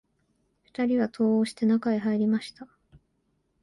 [0.63, 2.67] 二人は戸を押して、中へ入りました